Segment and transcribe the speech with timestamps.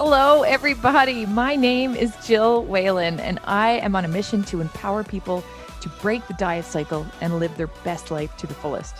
[0.00, 1.26] Hello, everybody.
[1.26, 5.42] My name is Jill Whalen, and I am on a mission to empower people
[5.80, 8.94] to break the diet cycle and live their best life to the fullest.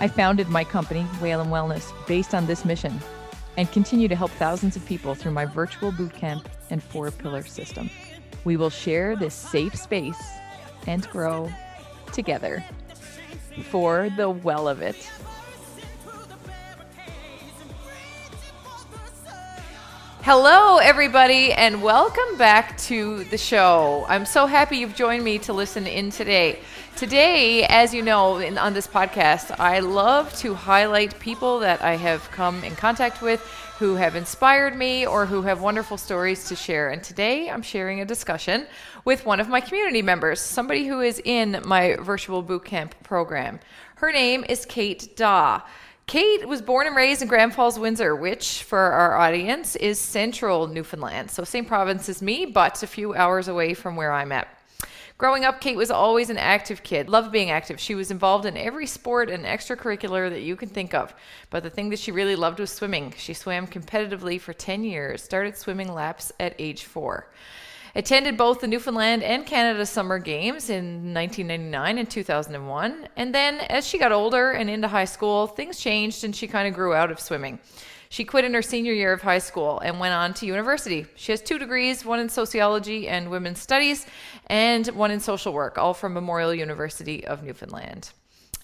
[0.00, 3.00] I founded my company, Whalen Wellness, based on this mission
[3.56, 7.88] and continue to help thousands of people through my virtual bootcamp and four pillar system.
[8.44, 10.22] We will share this safe space
[10.86, 11.50] and grow
[12.12, 12.62] together
[13.70, 15.10] for the well of it.
[20.24, 24.06] Hello, everybody, and welcome back to the show.
[24.08, 26.60] I'm so happy you've joined me to listen in today.
[26.94, 31.96] Today, as you know, in, on this podcast, I love to highlight people that I
[31.96, 33.40] have come in contact with
[33.80, 36.90] who have inspired me or who have wonderful stories to share.
[36.90, 38.68] And today, I'm sharing a discussion
[39.04, 43.58] with one of my community members, somebody who is in my virtual bootcamp program.
[43.96, 45.62] Her name is Kate Daw.
[46.06, 50.66] Kate was born and raised in Grand Falls, Windsor, which for our audience is central
[50.66, 51.30] Newfoundland.
[51.30, 54.48] So, same province as me, but a few hours away from where I'm at.
[55.22, 57.78] Growing up, Kate was always an active kid, loved being active.
[57.78, 61.14] She was involved in every sport and extracurricular that you can think of.
[61.48, 63.14] But the thing that she really loved was swimming.
[63.16, 67.28] She swam competitively for 10 years, started swimming laps at age four.
[67.94, 73.08] Attended both the Newfoundland and Canada Summer Games in 1999 and 2001.
[73.16, 76.66] And then, as she got older and into high school, things changed and she kind
[76.66, 77.58] of grew out of swimming.
[78.08, 81.06] She quit in her senior year of high school and went on to university.
[81.16, 84.06] She has two degrees one in sociology and women's studies,
[84.46, 88.10] and one in social work, all from Memorial University of Newfoundland.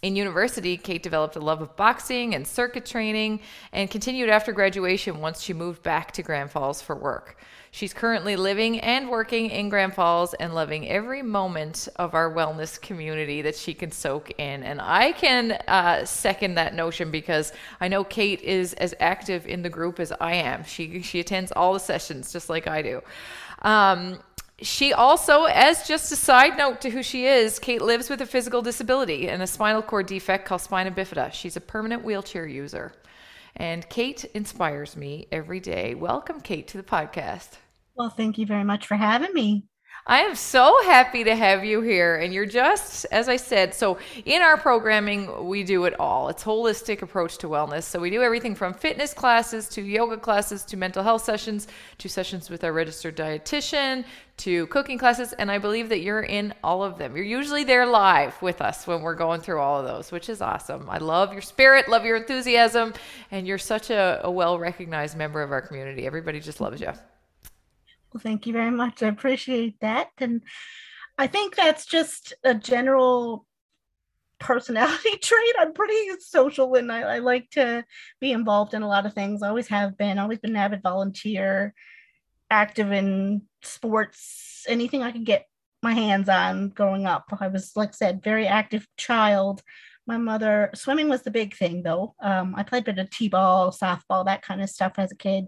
[0.00, 3.40] In university, Kate developed a love of boxing and circuit training
[3.72, 7.36] and continued after graduation once she moved back to Grand Falls for work.
[7.70, 12.80] She's currently living and working in Grand Falls and loving every moment of our wellness
[12.80, 14.62] community that she can soak in.
[14.62, 19.62] And I can uh, second that notion because I know Kate is as active in
[19.62, 20.64] the group as I am.
[20.64, 23.02] She she attends all the sessions just like I do.
[23.62, 24.20] Um,
[24.60, 28.26] she also, as just a side note to who she is, Kate lives with a
[28.26, 31.32] physical disability and a spinal cord defect called spina bifida.
[31.32, 32.92] She's a permanent wheelchair user.
[33.54, 35.94] And Kate inspires me every day.
[35.94, 37.50] Welcome, Kate, to the podcast.
[37.94, 39.67] Well, thank you very much for having me.
[40.10, 42.16] I am so happy to have you here.
[42.16, 46.30] And you're just, as I said, so in our programming, we do it all.
[46.30, 47.82] It's holistic approach to wellness.
[47.82, 52.08] So we do everything from fitness classes to yoga classes to mental health sessions to
[52.08, 54.06] sessions with our registered dietitian
[54.38, 55.34] to cooking classes.
[55.34, 57.14] And I believe that you're in all of them.
[57.14, 60.40] You're usually there live with us when we're going through all of those, which is
[60.40, 60.88] awesome.
[60.88, 62.94] I love your spirit, love your enthusiasm,
[63.30, 66.06] and you're such a, a well recognized member of our community.
[66.06, 66.92] Everybody just loves you.
[68.12, 69.02] Well, thank you very much.
[69.02, 70.08] I appreciate that.
[70.18, 70.42] And
[71.18, 73.46] I think that's just a general
[74.38, 75.54] personality trait.
[75.58, 77.84] I'm pretty social and I, I, like to
[78.20, 79.42] be involved in a lot of things.
[79.42, 81.74] I always have been, always been an avid volunteer,
[82.50, 85.46] active in sports, anything I could get
[85.82, 87.26] my hands on growing up.
[87.40, 89.62] I was, like I said, very active child.
[90.06, 92.14] My mother, swimming was the big thing though.
[92.20, 95.46] Um, I played a bit of t-ball, softball, that kind of stuff as a kid.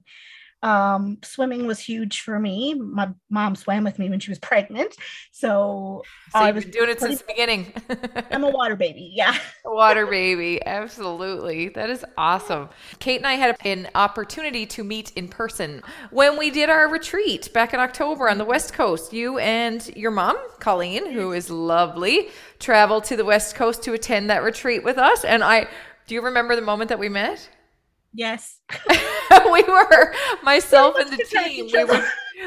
[0.62, 2.74] Um, swimming was huge for me.
[2.74, 4.94] My mom swam with me when she was pregnant,
[5.32, 7.72] so, so I was doing it since the beginning.
[8.30, 9.36] I'm a water baby, yeah.
[9.64, 11.68] Water baby, absolutely.
[11.68, 12.68] That is awesome.
[12.98, 17.52] Kate and I had an opportunity to meet in person when we did our retreat
[17.52, 19.12] back in October on the West Coast.
[19.12, 22.28] You and your mom, Colleen, who is lovely,
[22.58, 25.24] traveled to the West Coast to attend that retreat with us.
[25.24, 25.68] And I,
[26.06, 27.48] do you remember the moment that we met?
[28.12, 28.60] Yes.
[29.52, 31.68] we were myself and the team.
[31.72, 32.04] We were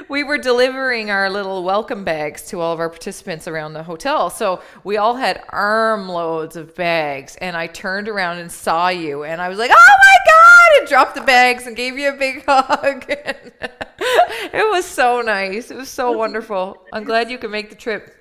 [0.10, 4.30] we were delivering our little welcome bags to all of our participants around the hotel.
[4.30, 9.42] So we all had armloads of bags and I turned around and saw you and
[9.42, 12.44] I was like, "Oh my god!" and dropped the bags and gave you a big
[12.48, 13.06] hug.
[13.08, 15.72] it was so nice.
[15.72, 16.86] It was so wonderful.
[16.92, 18.14] I'm glad you could make the trip.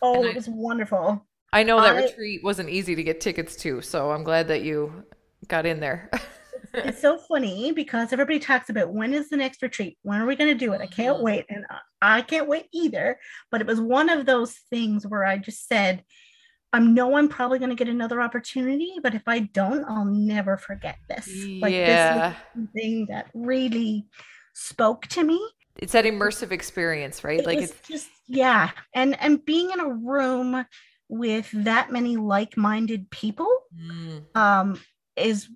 [0.00, 1.24] Oh, it was wonderful.
[1.52, 4.62] I know that I, retreat wasn't easy to get tickets to, so I'm glad that
[4.62, 5.04] you
[5.46, 6.10] got in there
[6.74, 9.98] it's so funny because everybody talks about when is the next retreat?
[10.02, 10.80] When are we going to do it?
[10.80, 11.24] I can't mm-hmm.
[11.24, 11.46] wait.
[11.48, 11.64] And
[12.00, 13.18] I can't wait either.
[13.50, 16.04] But it was one of those things where I just said,
[16.72, 20.56] I know I'm probably going to get another opportunity, but if I don't, I'll never
[20.56, 21.26] forget this.
[21.60, 22.30] Like yeah.
[22.30, 24.06] this something that really
[24.52, 25.40] spoke to me.
[25.76, 27.40] It's that immersive experience, right?
[27.40, 28.70] It like it's just yeah.
[28.94, 30.66] And and being in a room
[31.08, 34.22] with that many like-minded people mm.
[34.36, 34.78] um
[35.16, 35.48] is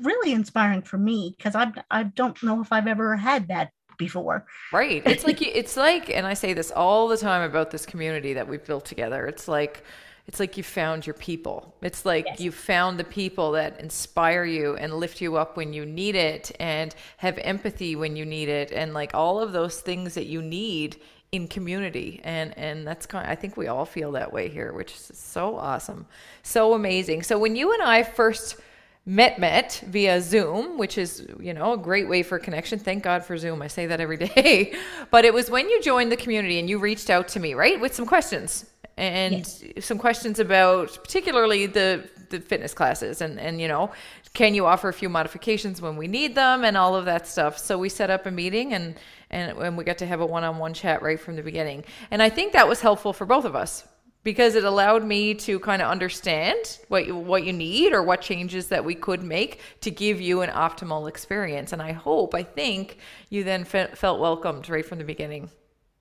[0.00, 4.46] really inspiring for me because I I don't know if I've ever had that before.
[4.72, 5.02] Right.
[5.06, 8.48] It's like it's like and I say this all the time about this community that
[8.48, 9.26] we've built together.
[9.26, 9.84] It's like
[10.26, 11.74] it's like you found your people.
[11.82, 12.40] It's like yes.
[12.40, 16.50] you found the people that inspire you and lift you up when you need it
[16.58, 20.42] and have empathy when you need it and like all of those things that you
[20.42, 21.00] need
[21.32, 24.72] in community and and that's kind of, I think we all feel that way here
[24.72, 26.06] which is so awesome.
[26.42, 27.22] So amazing.
[27.22, 28.56] So when you and I first
[29.06, 32.78] met met via Zoom, which is, you know, a great way for connection.
[32.78, 33.62] Thank God for Zoom.
[33.62, 34.74] I say that every day.
[35.10, 37.80] but it was when you joined the community and you reached out to me, right?
[37.80, 38.66] With some questions
[38.96, 39.84] and yes.
[39.84, 43.90] some questions about particularly the the fitness classes and and you know
[44.32, 47.58] can you offer a few modifications when we need them and all of that stuff
[47.58, 48.94] so we set up a meeting and
[49.30, 52.30] and, and we got to have a one-on-one chat right from the beginning and i
[52.30, 53.86] think that was helpful for both of us
[54.26, 58.20] because it allowed me to kind of understand what you, what you need or what
[58.20, 62.42] changes that we could make to give you an optimal experience and i hope i
[62.42, 62.98] think
[63.30, 65.48] you then fe- felt welcomed right from the beginning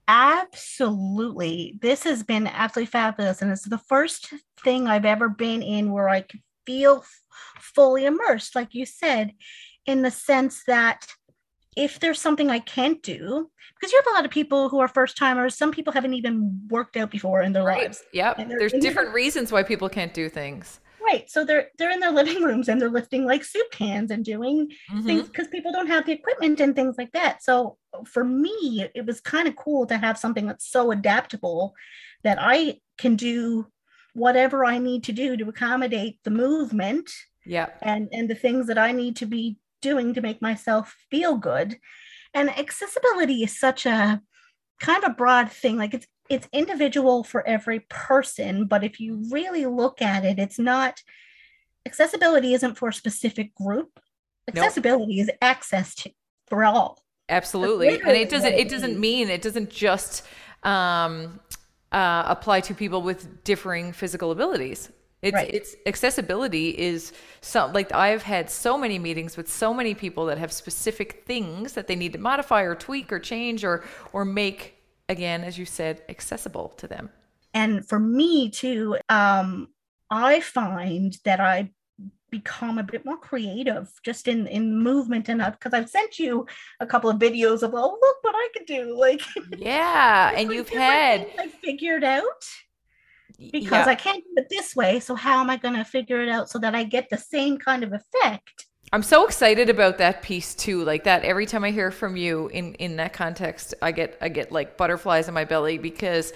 [0.08, 1.80] Absolutely.
[1.82, 3.42] This has been absolutely fabulous.
[3.42, 4.32] And it's the first
[4.64, 7.04] thing I've ever been in where I could feel
[7.60, 9.32] fully immersed, like you said,
[9.88, 11.08] in the sense that
[11.76, 14.88] if there's something I can't do, because you have a lot of people who are
[14.88, 17.84] first timers, some people haven't even worked out before in their right.
[17.84, 18.04] lives.
[18.14, 18.48] Yep.
[18.48, 20.80] There's different reasons why people can't do things.
[21.06, 21.30] Right.
[21.30, 24.70] So they're they're in their living rooms and they're lifting like soup cans and doing
[24.92, 25.06] mm-hmm.
[25.06, 27.44] things because people don't have the equipment and things like that.
[27.44, 31.76] So for me, it was kind of cool to have something that's so adaptable
[32.24, 33.68] that I can do
[34.14, 37.12] whatever I need to do to accommodate the movement.
[37.46, 37.68] Yeah.
[37.84, 41.78] And and the things that I need to be doing to make myself feel good.
[42.34, 44.22] And accessibility is such a
[44.82, 45.78] kind of a broad thing.
[45.78, 50.58] Like it's it's individual for every person, but if you really look at it, it's
[50.58, 51.02] not
[51.86, 54.00] accessibility isn't for a specific group.
[54.48, 55.30] Accessibility nope.
[55.30, 56.12] is access to
[56.48, 57.00] for all.
[57.30, 57.90] Absolutely.
[58.02, 60.24] And it doesn't it doesn't mean it doesn't just
[60.64, 61.40] um,
[61.92, 64.90] uh, apply to people with differing physical abilities.
[65.26, 65.52] It's, right.
[65.52, 67.12] it's accessibility is
[67.42, 71.74] some like I've had so many meetings with so many people that have specific things
[71.74, 73.84] that they need to modify or tweak or change or
[74.14, 74.76] or make
[75.10, 77.10] again, as you said, accessible to them.
[77.56, 79.70] And for me too, um,
[80.12, 81.72] I find that I
[82.30, 86.46] become a bit more creative just in in movement and because I've sent you
[86.80, 89.22] a couple of videos of oh look what I could do like
[89.58, 92.44] yeah and you've had I figured out
[93.52, 93.92] because yeah.
[93.92, 96.50] I can't do it this way so how am I going to figure it out
[96.50, 100.54] so that I get the same kind of effect I'm so excited about that piece
[100.56, 100.84] too.
[100.84, 104.30] Like that every time I hear from you in in that context, I get I
[104.30, 106.34] get like butterflies in my belly because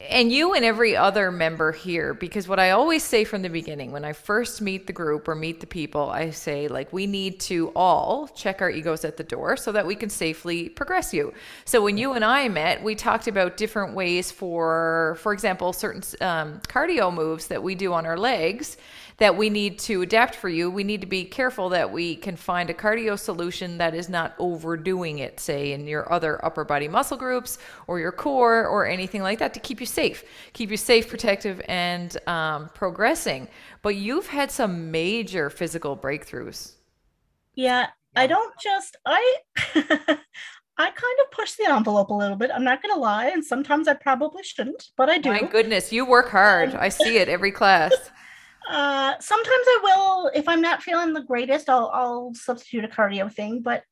[0.00, 3.92] and you and every other member here because what i always say from the beginning
[3.92, 7.38] when i first meet the group or meet the people i say like we need
[7.40, 11.32] to all check our egos at the door so that we can safely progress you.
[11.64, 16.02] So when you and i met we talked about different ways for for example certain
[16.20, 18.76] um, cardio moves that we do on our legs
[19.18, 20.70] that we need to adapt for you.
[20.70, 24.34] We need to be careful that we can find a cardio solution that is not
[24.38, 29.22] overdoing it, say in your other upper body muscle groups or your core or anything
[29.22, 33.48] like that to keep you safe, keep you safe, protective, and um, progressing.
[33.82, 36.72] But you've had some major physical breakthroughs.
[37.54, 39.36] Yeah, I don't just, I.
[40.78, 42.50] I kind of push the envelope a little bit.
[42.52, 45.30] I'm not going to lie, and sometimes I probably shouldn't, but I do.
[45.30, 46.74] My goodness, you work hard.
[46.74, 47.92] I see it every class.
[48.68, 53.32] Uh, sometimes I will, if I'm not feeling the greatest, I'll, I'll substitute a cardio
[53.32, 53.62] thing.
[53.62, 53.82] But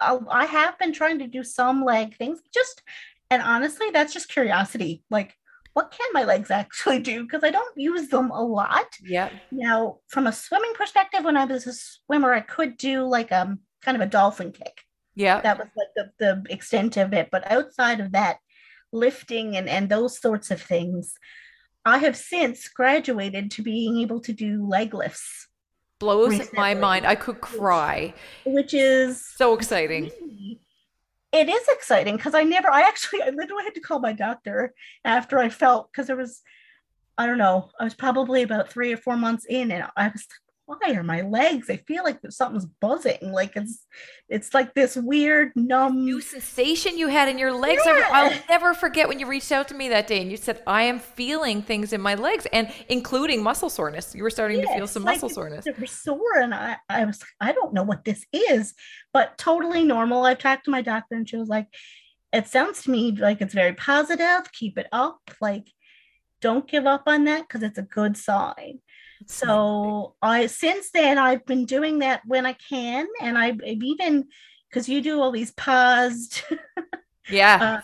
[0.00, 2.40] I'll, I have been trying to do some leg things.
[2.52, 2.82] Just
[3.30, 5.02] and honestly, that's just curiosity.
[5.10, 5.34] Like,
[5.74, 7.22] what can my legs actually do?
[7.22, 8.86] Because I don't use them a lot.
[9.02, 9.30] Yeah.
[9.50, 13.60] Now, from a swimming perspective, when I was a swimmer, I could do like um
[13.82, 14.82] kind of a dolphin kick.
[15.14, 15.40] Yeah.
[15.40, 17.28] That was like the, the extent of it.
[17.30, 18.38] But outside of that,
[18.92, 21.14] lifting and, and those sorts of things,
[21.88, 25.48] I have since graduated to being able to do leg lifts.
[25.98, 27.06] Blows recently, my mind.
[27.06, 28.14] I could cry.
[28.44, 30.10] Which is so exciting.
[31.32, 34.74] It is exciting because I never, I actually, I literally had to call my doctor
[35.04, 36.42] after I felt, because there was,
[37.18, 40.26] I don't know, I was probably about three or four months in and I was
[40.68, 41.70] why are my legs?
[41.70, 43.32] I feel like something's buzzing.
[43.32, 43.86] Like it's
[44.28, 47.80] it's like this weird numb new sensation you had in your legs.
[47.86, 48.06] Yeah.
[48.12, 50.82] I'll never forget when you reached out to me that day and you said, I
[50.82, 54.14] am feeling things in my legs and including muscle soreness.
[54.14, 55.66] You were starting to feel some like muscle soreness.
[55.66, 58.74] It was sore and I, I was I don't know what this is,
[59.14, 60.24] but totally normal.
[60.24, 61.68] I talked to my doctor and she was like,
[62.30, 64.52] it sounds to me like it's very positive.
[64.52, 65.18] Keep it up.
[65.40, 65.66] Like
[66.42, 68.80] don't give up on that because it's a good sign
[69.28, 74.26] so I since then I've been doing that when I can, and I've, even
[74.68, 76.42] because you do all these paused,
[77.30, 77.80] yeah, uh,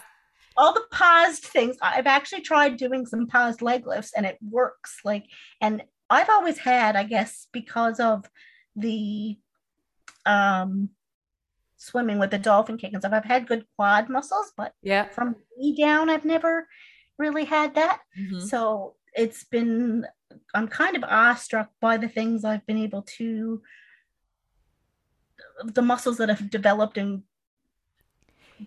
[0.57, 1.77] all the paused things.
[1.83, 5.01] I've actually tried doing some paused leg lifts and it works.
[5.05, 5.25] Like,
[5.61, 8.25] and I've always had, I guess, because of
[8.77, 9.37] the
[10.27, 10.89] um
[11.77, 15.37] swimming with the dolphin kick and stuff, I've had good quad muscles, but yeah, from
[15.59, 16.67] knee down, I've never
[17.19, 18.01] really had that.
[18.19, 18.41] Mhm.
[18.41, 20.07] So it's been,
[20.55, 23.61] I'm kind of awestruck by the things I've been able to,
[25.65, 27.23] the muscles that have developed and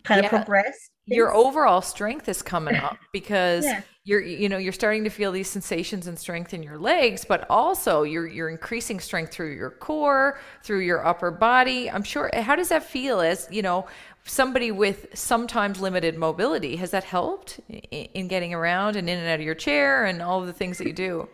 [0.04, 0.26] kind Yeah.
[0.28, 0.92] of progressed.
[1.06, 3.82] your overall strength is coming up because Yeah.
[4.04, 7.46] you're you know you're starting to feel these sensations and strength in your legs but
[7.50, 12.56] also you're you're increasing strength through your core through your upper body i'm sure how
[12.58, 13.88] does that feel as you know
[14.26, 17.80] somebody with sometimes limited mobility has that helped in,
[18.14, 20.78] in getting around and in and out of your chair and all of the things
[20.78, 21.28] that you do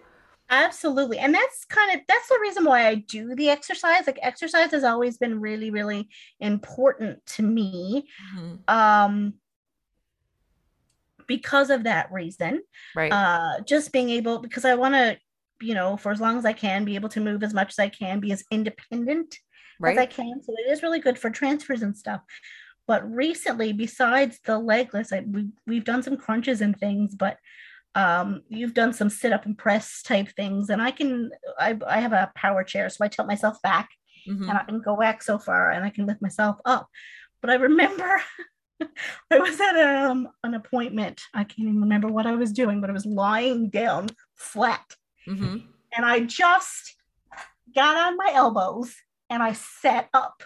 [0.54, 1.18] Absolutely.
[1.18, 4.06] And that's kind of that's the reason why I do the exercise.
[4.06, 8.08] Like exercise has always been really, really important to me.
[8.36, 8.60] Mhm.
[8.68, 9.34] Um
[11.28, 12.62] because of that reason.
[12.96, 15.18] right Uh just being able because I want to,
[15.62, 17.80] you know, for as long as I can, be able to move as much as
[17.80, 19.40] I can, be as independent
[19.84, 20.42] as I can.
[20.44, 22.22] So it is really good for transfers and stuff.
[22.86, 27.38] But recently, besides the legless, I, we, we've done some crunches and things, but
[27.96, 30.70] um, you've done some sit up and press type things.
[30.70, 33.90] And I can, I, I have a power chair, so I tilt myself back
[34.28, 34.50] Mhm.
[34.50, 36.88] and I can go back so far and I can lift myself up.
[37.42, 38.22] But I remember
[39.32, 41.22] I was at a, um, an appointment.
[41.34, 44.96] I can't even remember what I was doing, but I was lying down flat
[45.28, 45.64] Mhm.
[45.96, 46.96] and I just
[47.76, 48.96] got on my elbows
[49.30, 50.44] and I sat up.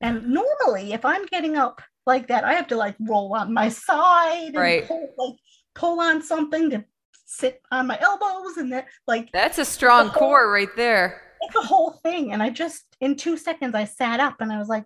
[0.00, 3.68] And normally, if I'm getting up like that, I have to like roll on my
[3.68, 4.88] side and Right.
[4.88, 5.36] pull, like
[5.80, 6.84] pull on something to
[7.26, 11.56] sit on my elbows, and that like that's a strong whole- core right there it's
[11.56, 12.32] a whole thing.
[12.32, 14.84] And I just in two seconds I sat up and I was like,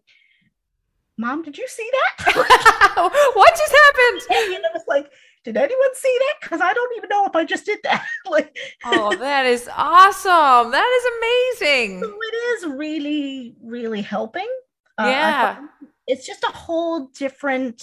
[1.18, 2.34] "Mom, did you see that?"
[3.34, 4.20] what just happened
[4.54, 5.10] and I was like,
[5.44, 8.06] "Did anyone see that?" Because I don't even know if I just did that.
[8.30, 14.48] like, oh that is awesome that is amazing So it is really, really helping.
[14.96, 15.54] Uh, Yeah.
[15.56, 15.68] find
[16.06, 17.82] it's just a whole different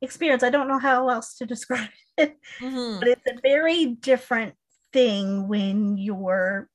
[0.00, 0.42] experience.
[0.42, 3.00] I don't know how else to describe it, Mhm.
[3.00, 4.54] but it's a very different
[4.92, 6.68] thing when you're.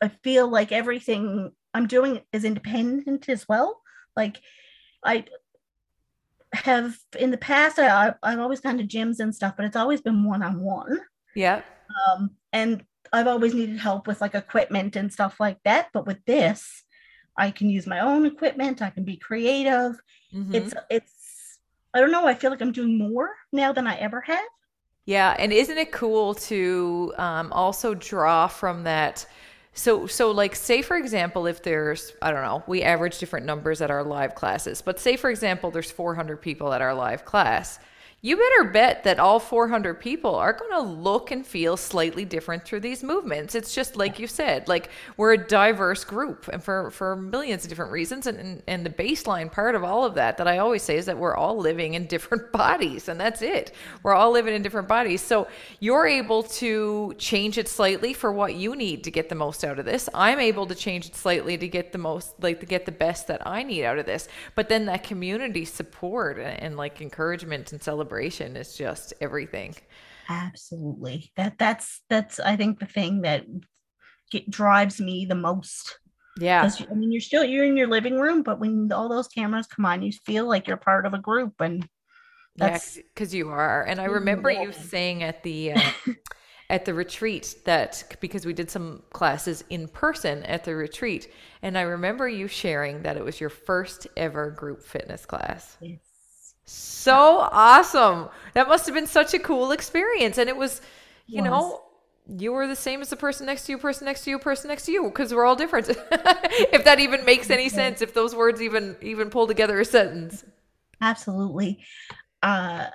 [0.00, 3.80] I feel like everything I'm doing is independent as well.
[4.16, 4.40] Like
[5.04, 5.24] I
[6.52, 10.00] have in the past, I, I've always gone to gyms and stuff, but it's always
[10.00, 11.00] been one on one
[11.34, 11.62] Yeah.
[12.06, 15.88] um, and I've always needed help with like equipment and stuff like that.
[15.92, 16.84] But with this,
[17.36, 18.82] I can use my own equipment.
[18.82, 19.98] I can be creative.
[20.32, 20.54] Mhm.
[20.54, 21.58] It's it's
[21.94, 22.26] I don't know.
[22.26, 24.44] I feel like I'm doing more now than I ever have.
[25.08, 29.24] Yeah, and isn't it cool to um, also draw from that?
[29.72, 33.80] So, so like, say for example, if there's, I don't know, we average different numbers
[33.80, 37.78] at our live classes, but say for example, there's 400 people at our live class.
[38.20, 42.64] You better bet that all 400 people are going to look and feel slightly different
[42.64, 43.54] through these movements.
[43.54, 47.68] It's just like you said, like we're a diverse group and for, for millions of
[47.68, 48.26] different reasons.
[48.26, 51.06] And, and, and the baseline part of all of that, that I always say is
[51.06, 53.72] that we're all living in different bodies and that's it.
[54.02, 55.22] We're all living in different bodies.
[55.22, 55.46] So
[55.78, 59.78] you're able to change it slightly for what you need to get the most out
[59.78, 60.08] of this.
[60.12, 63.28] I'm able to change it slightly to get the most, like to get the best
[63.28, 64.26] that I need out of this.
[64.56, 68.07] But then that community support and, and like encouragement and celebration
[68.56, 69.74] is just everything.
[70.28, 71.32] Absolutely.
[71.36, 73.46] That that's that's I think the thing that
[74.32, 75.98] get, drives me the most.
[76.36, 79.66] yeah I mean, you're still you're in your living room, but when all those cameras
[79.68, 81.88] come on, you feel like you're part of a group, and
[82.56, 83.84] Yeah, that's because you are.
[83.84, 85.92] And I Mhm, remember you saying at the uh,
[86.70, 91.78] at the retreat that because we did some classes in person at the retreat, and
[91.78, 95.78] I remember you sharing that it was your first ever group fitness class.
[95.80, 96.07] it's
[96.70, 98.28] So awesome!
[98.54, 100.80] That must have been such a cool experience, and it was,
[101.32, 101.50] you Was.
[101.50, 101.82] know.
[102.30, 104.68] You were the same as the person next to you, person next to you, person
[104.68, 105.88] next to you, because we're all different.
[106.12, 110.44] if that even makes any sense, if those words even even pull together a sentence.
[111.00, 111.84] Absolutely.
[112.42, 112.86] Uh,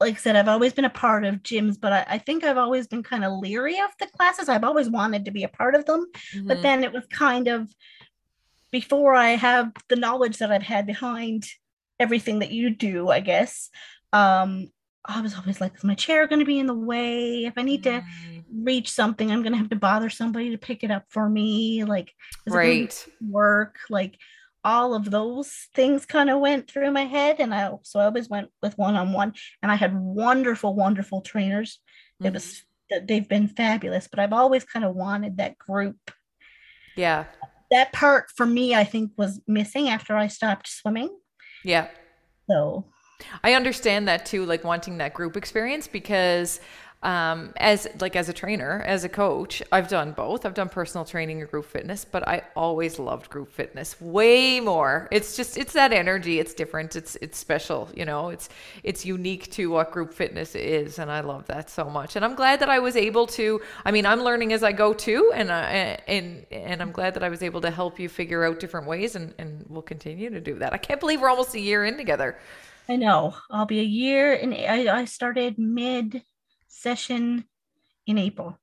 [0.00, 2.56] like I said, I've always been a part of gyms, but I, I think I've
[2.56, 4.48] always been kind of leery of the classes.
[4.48, 6.06] I've always wanted to be a part of them,
[6.46, 6.62] but Mhm.
[6.62, 7.68] then it was kind of
[8.70, 11.44] before I have the knowledge that I've had behind
[12.00, 13.70] everything that you do, I guess.
[14.12, 14.68] Um,
[15.04, 17.44] I was always like, is my chair going to be in the way?
[17.44, 20.58] If I need to Mm, reach something, I'm going to have to bother somebody to
[20.58, 21.84] pick it up for me.
[21.84, 22.12] Like,
[22.46, 23.06] is it right.
[23.20, 24.18] work like
[24.64, 28.28] all of those things kind of went through my head and i so i always
[28.28, 31.78] went with one-on-one and i had wonderful wonderful trainers
[32.22, 32.34] it Mhm.
[32.34, 32.62] was
[33.06, 36.10] they've been fabulous but i've always kind of wanted that group
[36.96, 37.26] Yeah.
[37.70, 41.16] that part for me i think was missing after i stopped swimming
[41.68, 41.88] Yeah.
[42.48, 42.84] so
[43.44, 46.60] I understand that too, like wanting that group experience because
[47.02, 50.44] um, as like as a trainer, as a coach, I've done both.
[50.44, 55.06] I've done personal training and group fitness, but I always loved group fitness way more.
[55.12, 56.40] It's just it's that energy.
[56.40, 56.96] It's different.
[56.96, 57.88] It's it's special.
[57.94, 58.48] You know, it's
[58.82, 62.16] it's unique to what group fitness is, and I love that so much.
[62.16, 63.60] And I'm glad that I was able to.
[63.84, 67.22] I mean, I'm learning as I go too, and I, and and I'm glad that
[67.22, 70.40] I was able to help you figure out different ways, and and we'll continue to
[70.40, 70.72] do that.
[70.72, 72.38] I can't believe we're almost a year in together.
[72.88, 73.36] I know.
[73.50, 76.24] I'll be a year, and I, I started mid
[76.68, 77.44] session
[78.06, 78.58] in April.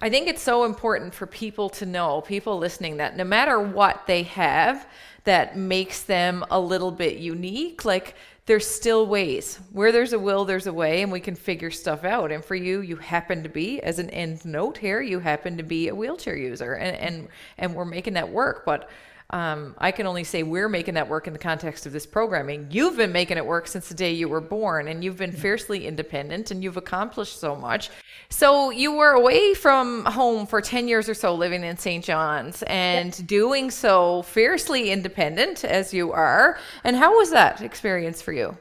[0.00, 4.06] I think it's so important for people to know, people listening, that no matter what
[4.06, 4.86] they have
[5.24, 8.14] that makes them a little bit unique, like
[8.46, 9.60] there's still ways.
[9.72, 12.32] Where there's a will, there's a way, and we can figure stuff out.
[12.32, 15.62] And for you, you happen to be, as an end note here, you happen to
[15.62, 18.64] be a wheelchair user, and and and we're making that work.
[18.66, 18.90] But
[19.32, 22.68] um, I can only say we're making that work in the context of this programming.
[22.70, 25.86] You've been making it work since the day you were born, and you've been fiercely
[25.86, 27.90] independent, and you've accomplished so much.
[28.28, 32.04] So you were away from home for 10 years or so, living in St.
[32.04, 33.26] John's, and yep.
[33.26, 36.58] doing so fiercely independent as you are.
[36.84, 38.56] And how was that experience for you?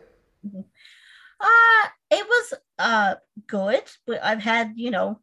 [1.39, 3.15] Uh, it was uh
[3.47, 5.19] good, but I've had, you know,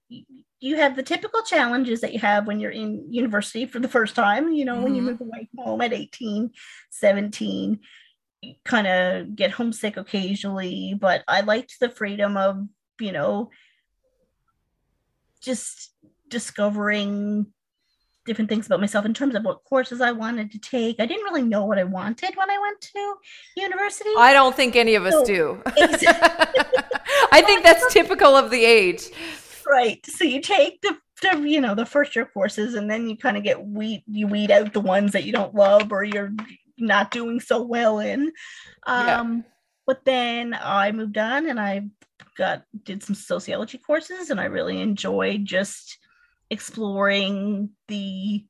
[0.60, 4.14] you have the typical challenges that you have when you're in university for the first
[4.14, 4.84] time you know mm-hmm.
[4.84, 5.10] when you mm-hmm.
[5.10, 6.50] move away from home at 18
[6.90, 7.78] 17
[8.64, 12.66] kind of get homesick occasionally but i liked the freedom of
[13.00, 13.50] you know
[15.40, 15.92] just
[16.28, 17.46] discovering
[18.26, 21.00] different things about myself in terms of what courses I wanted to take.
[21.00, 23.14] I didn't really know what I wanted when I went to
[23.56, 24.10] university.
[24.18, 25.62] I don't think any of us so, do.
[25.66, 29.08] I think that's typical of the age
[29.68, 30.04] right.
[30.06, 33.36] So you take the, the you know the first year courses, and then you kind
[33.36, 36.32] of get weed you weed out the ones that you don't love or you're
[36.78, 38.32] not doing so well in.
[38.86, 39.42] Um, yeah.
[39.86, 41.88] But then I moved on, and I
[42.36, 45.98] got did some sociology courses, and I really enjoyed just
[46.50, 48.44] exploring the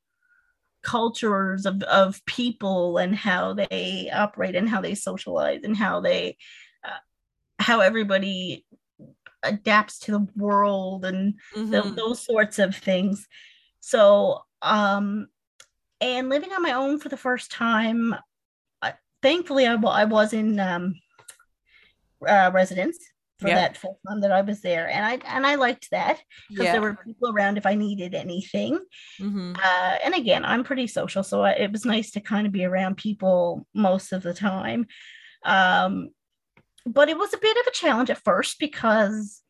[0.81, 6.37] cultures of, of people and how they operate and how they socialize and how they
[6.85, 6.91] uh,
[7.59, 8.65] how everybody
[9.43, 11.71] adapts to the world and mm-hmm.
[11.71, 13.27] the, those sorts of things.
[13.79, 15.27] So, um,
[16.01, 18.15] and living on my own for the first time,
[18.81, 20.95] uh, thankfully, I, I was in um,
[22.27, 22.97] uh, residence
[23.39, 23.55] for yeah.
[23.55, 26.71] that full time that I was there, and I and I liked that because yeah.
[26.73, 28.79] there were people around if I needed anything.
[29.19, 29.53] Mm-hmm.
[29.55, 32.65] Uh, and again, I'm pretty social, so I, it was nice to kind of be
[32.65, 34.87] around people most of the time.
[35.45, 36.09] Um,
[36.85, 39.41] but it was a bit of a challenge at first because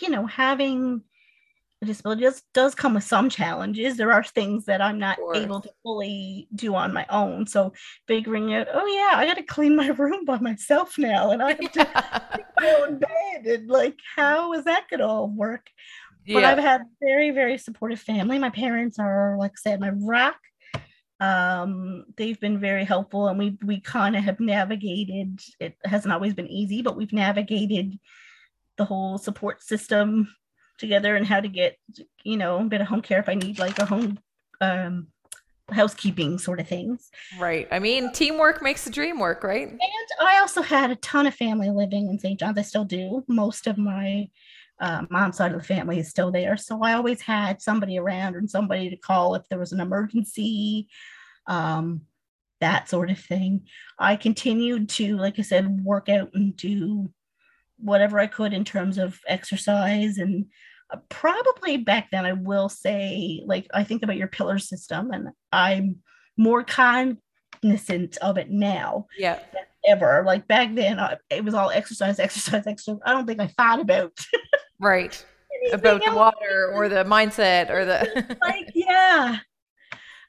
[0.00, 1.02] you know having
[1.80, 3.96] a disability does, does come with some challenges.
[3.96, 7.46] There are things that i'm not able to fully do on my own.
[7.46, 7.72] So
[8.06, 11.50] figuring out oh yeah i got to clean my room by myself now and i
[11.50, 15.68] have to my own bed and like how is that gonna all work?
[16.24, 16.34] Yeah.
[16.34, 18.38] but i've had very very supportive family.
[18.38, 20.36] My parents are like i said my rock
[21.20, 26.34] um, they've been very helpful and we we kind of have navigated it hasn't always
[26.34, 27.98] been easy but we've navigated
[28.76, 30.34] the whole support system
[30.78, 31.78] together and how to get
[32.24, 34.18] you know a bit of home care if i need like a home
[34.60, 35.08] um,
[35.72, 37.10] housekeeping sort of things.
[37.38, 37.66] Right.
[37.70, 39.68] I mean teamwork makes the dream work right?
[39.68, 39.80] And
[40.20, 43.24] i also had a ton of family living in st john's i still do.
[43.28, 44.28] Most of my
[44.82, 46.56] uh, mom's side of the family is still there.
[46.56, 50.88] So I always had somebody around and somebody to call if there was an emergency,
[51.46, 52.02] um,
[52.60, 53.68] that sort of thing.
[53.96, 57.12] I continued to, like I said, work out and do
[57.78, 60.18] whatever I could in terms of exercise.
[60.18, 60.46] And
[60.92, 65.28] uh, probably back then, I will say, like, I think about your pillar system and
[65.52, 65.98] I'm
[66.36, 69.06] more cognizant of it now.
[69.16, 69.38] Yeah.
[69.84, 70.22] Ever.
[70.24, 73.00] Like back then, I, it was all exercise, exercise, exercise.
[73.04, 74.12] I don't think I thought about
[74.80, 75.24] right
[75.72, 79.38] about the water or the mindset or the like yeah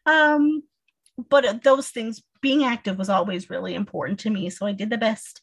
[0.05, 0.61] um
[1.29, 4.97] but those things being active was always really important to me so i did the
[4.97, 5.41] best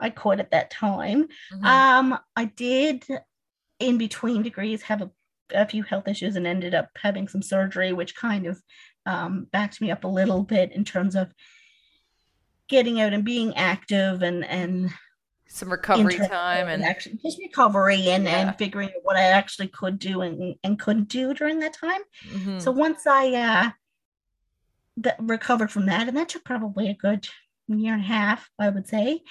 [0.00, 1.64] i could at that time mm-hmm.
[1.64, 3.04] um i did
[3.78, 5.10] in between degrees have a,
[5.54, 8.60] a, few health issues and ended up having some surgery which kind of
[9.06, 11.32] um, backed me up a little bit in terms of
[12.68, 14.90] getting out and being active and and
[15.48, 18.40] some recovery time and actually just recovery and yeah.
[18.40, 22.02] and figuring out what I actually could do and and couldn't do during that time.
[22.30, 22.58] Mm-hmm.
[22.58, 23.70] So once I uh
[24.98, 27.28] that recovered from that, and that took probably a good
[27.68, 29.22] year and a half, I would say.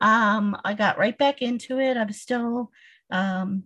[0.00, 1.96] Um, I got right back into it.
[1.96, 2.70] I was still
[3.10, 3.64] um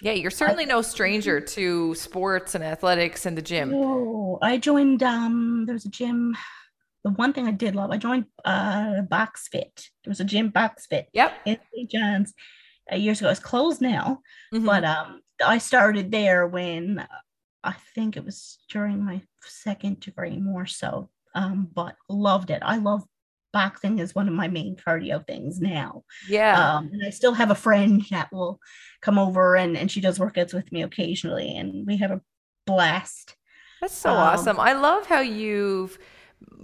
[0.00, 3.72] yeah, you're certainly I, no stranger to sports and athletics and the gym.
[3.74, 6.36] Oh, I joined um there's a gym
[7.08, 9.88] the one thing I did love, I joined uh Box Fit.
[10.04, 11.32] There was a gym Box Fit Yep.
[11.46, 11.90] in St.
[11.90, 12.34] John's
[12.92, 13.30] uh, years ago.
[13.30, 14.20] It's closed now,
[14.54, 14.64] Mhm.
[14.66, 17.06] but um, I started there when uh,
[17.64, 21.10] I think it was during my second degree, more so.
[21.34, 22.62] Um, but loved it.
[22.64, 23.04] I love
[23.52, 26.04] boxing is one of my main cardio things now.
[26.28, 26.76] yeah.
[26.76, 28.58] Um, and I still have a friend that will
[29.00, 32.20] come over and and she does workouts with me occasionally, and we have a
[32.66, 33.36] blast.
[33.80, 34.58] That's so Um, awesome.
[34.60, 35.98] I love how you've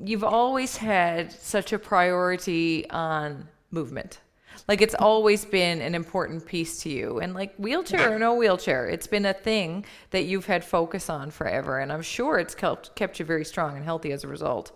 [0.02, 4.20] you've always had such a priority on movement.
[4.68, 7.18] Like it's always been an important piece to you.
[7.20, 11.30] And like wheelchair or no wheelchair, it's been a thing that you've had focus on
[11.30, 11.78] forever.
[11.80, 14.72] And I'm sure it's kept kept you very strong and healthy as a result.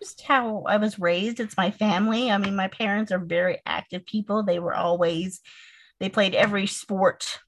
[0.00, 1.40] just how I was raised.
[1.40, 2.30] It's my family.
[2.30, 4.42] I mean, my parents are very active people.
[4.42, 5.40] They were always,
[6.00, 7.40] they played every sport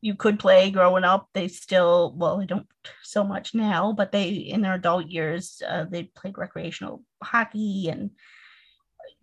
[0.00, 1.28] you could play growing up.
[1.34, 2.66] They still, well, they don't
[3.02, 8.10] so much now, but they, in their adult years, uh, they played recreational hockey and,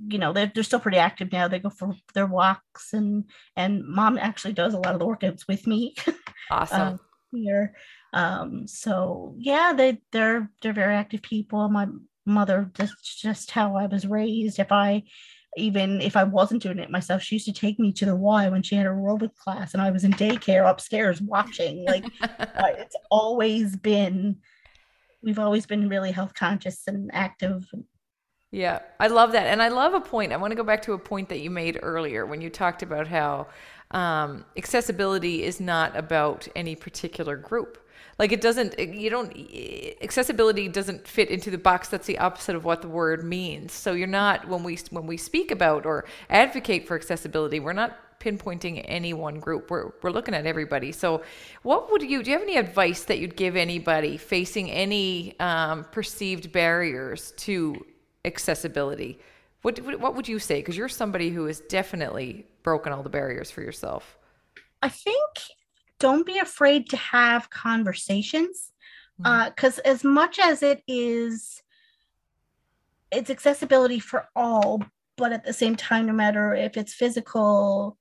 [0.08, 1.48] you know, they're, they're still pretty active now.
[1.48, 5.48] They go for their walks and, and mom actually does a lot of the workouts
[5.48, 5.96] with me.
[6.50, 6.82] Awesome.
[6.82, 7.00] um,
[7.34, 7.76] here.
[8.14, 11.68] Um, so yeah, they they're they're very active people.
[11.70, 11.88] My
[12.26, 14.60] mother just just how I was raised.
[14.60, 15.04] If I
[15.56, 18.50] even if I wasn't doing it myself, she used to take me to the Y
[18.50, 21.86] when she had a aerobic class, and I was in daycare upstairs watching.
[21.86, 24.38] Like uh, it's always been,
[25.24, 27.68] we've always been really health conscious and active.
[28.52, 29.48] Yeah, I love that.
[29.48, 30.32] And I love a point.
[30.32, 32.82] I want to go back to a point that you made earlier when you talked
[32.82, 33.48] about how
[33.92, 37.78] um, accessibility is not about any particular group.
[38.20, 39.32] Like it doesn't, you don't,
[40.02, 43.74] accessibility doesn't fit into the box that's the opposite of what the word means.
[43.74, 47.96] So you're not, when we, when we speak about or advocate for accessibility, we're not
[48.20, 49.70] pinpointing any one group.
[49.70, 50.92] We're, we're looking at everybody.
[50.92, 51.22] So
[51.62, 55.84] what would you, do you have any advice that you'd give anybody facing any um,
[55.92, 57.86] perceived barriers to
[58.26, 59.20] accessibility?
[59.62, 60.60] What, what, what would you say?
[60.60, 64.18] Because you're somebody who has definitely broken all the barriers for yourself.
[64.82, 65.16] I think
[66.00, 68.72] don't be afraid to have conversations
[69.22, 69.32] mm-hmm.
[69.32, 71.62] uh, because as much as it is
[73.12, 74.84] it's accessibility for all
[75.16, 77.98] but at the same time no matter if it's physical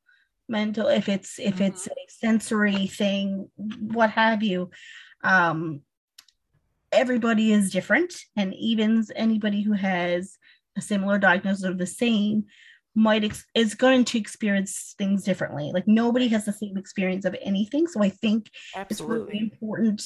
[0.49, 1.93] mental if it's if it's mm-hmm.
[1.93, 4.71] a sensory thing what have you
[5.25, 5.81] um
[6.93, 10.39] everybody is different and even anybody who has
[10.77, 12.45] a similar diagnosis or the same
[12.97, 17.37] might ex- is going to experience things differently like nobody has the same experience of
[17.43, 18.51] anything so i think
[18.91, 20.03] it's really important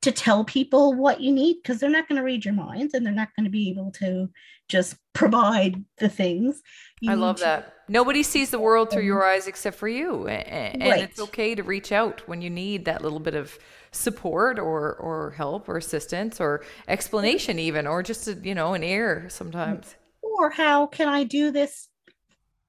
[0.00, 3.04] to tell people what you need because they're not going to read your minds and
[3.04, 4.30] they're not going to be able to
[4.68, 6.62] just provide the things
[7.00, 7.74] You I love to- that.
[7.88, 10.28] Nobody sees the world through your um, eyes except for you.
[10.28, 11.02] And, Right.
[11.02, 13.58] it's okay to reach out when you need that little bit of
[13.90, 18.84] support or, or help or assistance or explanation even, or just, a, you know, an
[18.84, 19.96] ear sometimes.
[20.38, 21.88] Or how can i do this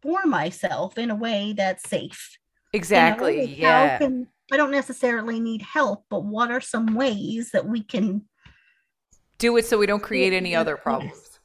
[0.01, 2.37] for myself in a way that's safe
[2.73, 3.45] You know, Exactly.
[3.55, 3.97] Yeah.
[3.99, 8.25] can- i don't necessarily need help but what are some ways that we can
[9.37, 11.39] Do it so we don't create any other problems.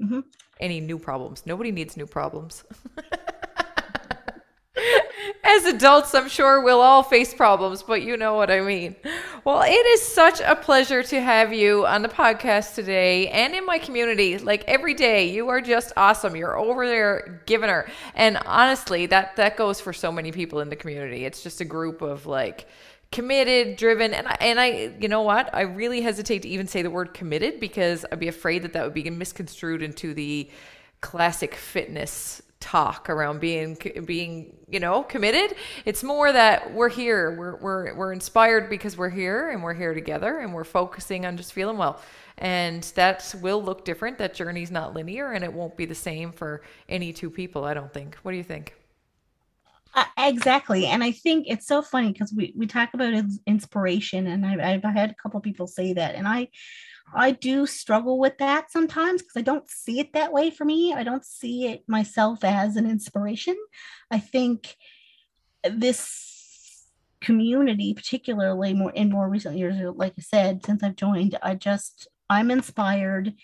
[0.00, 0.22] Mhm.
[0.60, 1.42] Any new problems.
[1.46, 2.64] Nobody needs new problems.
[5.56, 8.94] As adults, I'm sure we'll all face problems, but you know what I mean.
[9.42, 13.64] Well, it is such a pleasure to have you on the podcast today and in
[13.64, 14.36] my community.
[14.36, 16.36] Like every day, you are just awesome.
[16.36, 17.88] You're over there giving her.
[18.14, 21.24] And honestly, that that goes for so many people in the community.
[21.24, 22.66] It's just a group of like
[23.10, 25.48] committed, driven, and I, and I, you know what?
[25.54, 28.84] I really hesitate to even say the word committed because I'd be afraid that that
[28.84, 30.50] would be misconstrued into the
[31.00, 35.56] classic fitness talk around being being you know committed.
[35.84, 37.36] It's more that we're here.
[37.36, 41.36] We're we're we're inspired because we're here and we're here together and we're focusing on
[41.36, 42.00] just feeling well.
[42.38, 44.18] And that will look different.
[44.18, 47.72] That journey's not linear and it won't be the same for any two people i
[47.72, 48.16] don't think.
[48.16, 48.74] What do you think?
[49.94, 50.86] Uh, exactly.
[50.86, 53.14] And I think it's so funny because we, we talk about
[53.46, 56.48] inspiration and I've, I've had a couple people say that and I
[57.14, 60.92] I do struggle with that sometimes because I don't see it that way for me.
[60.92, 63.56] I don't see it myself as an inspiration.
[64.10, 64.76] I think
[65.62, 66.86] this
[67.20, 71.54] community, particularly more in more recent years, uh, like I said, since I've joined, I
[71.54, 73.34] just I'm inspired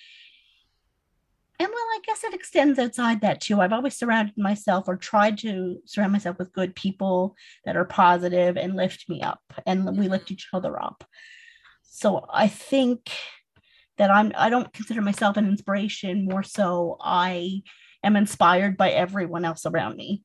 [1.62, 3.60] and well, I guess it extends outside that too.
[3.60, 8.56] I've always surrounded myself or tried to surround myself with good people that are positive
[8.56, 10.34] and lift me up, and we lift mm-hmm.
[10.34, 11.04] each other up.
[11.82, 13.10] So I think
[13.98, 17.62] that I'm I don't consider myself an inspiration, more so I
[18.02, 20.22] am inspired by everyone else around me.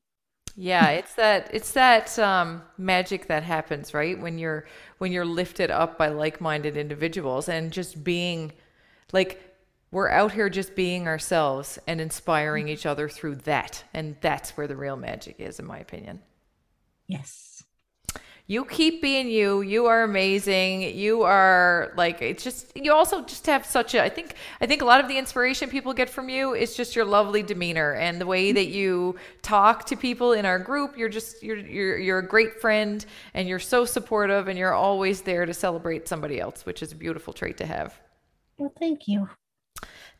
[0.56, 4.18] Yeah, it's that it's that um, magic that happens, right?
[4.18, 4.66] When you're
[4.98, 8.52] when you're lifted up by like-minded individuals and just being
[9.12, 9.40] like
[9.90, 13.84] we're out here just being ourselves and inspiring each other through that.
[13.94, 16.20] And that's where the real magic is, in my opinion.
[17.06, 17.64] Yes.
[18.50, 19.60] You keep being you.
[19.60, 20.96] You are amazing.
[20.96, 24.80] You are like it's just you also just have such a I think I think
[24.80, 28.18] a lot of the inspiration people get from you is just your lovely demeanor and
[28.18, 30.96] the way that you talk to people in our group.
[30.96, 35.20] You're just you're you're you're a great friend and you're so supportive and you're always
[35.20, 38.00] there to celebrate somebody else, which is a beautiful trait to have.
[38.56, 39.28] Well, thank you.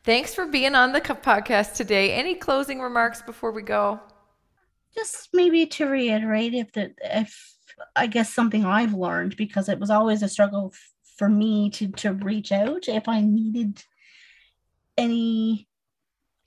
[0.03, 2.13] Thanks for being on the podcast today.
[2.13, 3.99] Any closing remarks before we go?
[4.93, 7.55] Just maybe to reiterate if that if
[7.95, 11.89] I guess something I've learned because it was always a struggle f- for me to
[11.89, 13.83] to reach out if I needed
[14.97, 15.67] any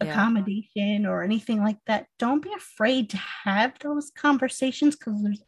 [0.00, 0.08] Yeah.
[0.08, 2.06] accommodation or anything like that.
[2.18, 5.42] Don't be afraid to have those conversations because there's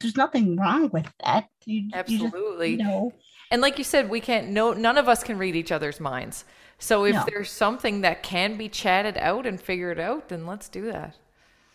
[0.00, 1.48] there's nothing wrong with that.
[1.66, 2.76] You, you just Absolutely.
[2.82, 3.12] know
[3.50, 6.44] And like you said, we can't no none of us can read each other's minds.
[6.78, 7.24] So if No.
[7.26, 11.16] there's something that can be chatted out and figured out, then let's do that.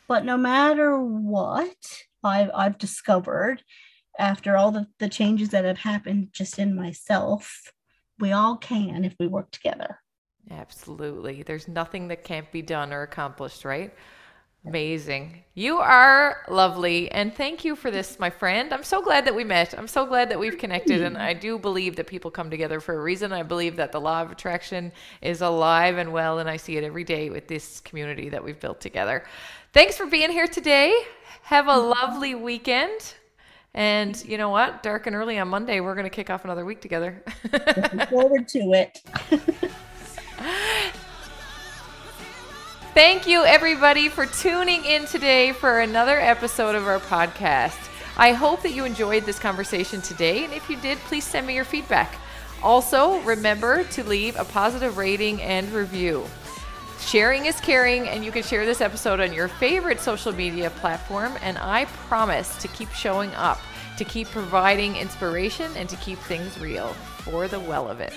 [0.07, 3.63] but no matter what I've I've discovered
[4.17, 7.71] after all the, the changes that have happened just in myself,
[8.19, 9.99] we all can if we work together.
[10.51, 11.43] Absolutely.
[11.43, 13.93] There's nothing that can't be done or accomplished, right?
[14.67, 15.43] Amazing.
[15.53, 17.11] You are lovely.
[17.11, 18.73] And thank you for this, my friend.
[18.73, 19.77] I'm so glad that we met.
[19.77, 21.03] I'm so glad that we've connected.
[21.03, 23.31] And I do believe that people come together for a reason.
[23.31, 26.39] I believe that the law of attraction is alive and well.
[26.39, 29.25] And I see it every day with this community that we've built together.
[29.75, 30.97] Thanks for being here today.
[31.41, 31.89] Have a mm-hmm.
[31.89, 33.15] lovely weekend.
[33.73, 34.81] And you know what?
[34.81, 37.21] Dark and early on Monday, we're going to kick off another week together.
[37.51, 39.01] Looking forward to it.
[42.93, 47.89] Thank you, everybody, for tuning in today for another episode of our podcast.
[48.15, 50.45] I hope that you enjoyed this conversation today.
[50.45, 52.15] And if you did, please send me your feedback.
[52.63, 56.25] Also, remember to leave a positive rating and review.
[56.99, 61.33] Sharing is caring, and you can share this episode on your favorite social media platform.
[61.41, 63.59] And I promise to keep showing up,
[63.97, 66.87] to keep providing inspiration, and to keep things real
[67.19, 68.13] for the well of it.